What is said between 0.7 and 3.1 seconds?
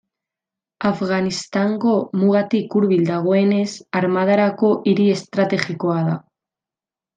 Afganistango mugatik hurbil